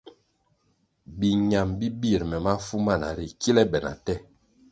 Biñam 1.19 1.69
bi 1.79 1.87
bir 2.01 2.21
me 2.29 2.37
mafu 2.45 2.75
mana 2.85 3.07
ri 3.17 3.27
kile 3.41 3.63
be 3.71 3.79
na 3.85 3.93
te. 4.05 4.15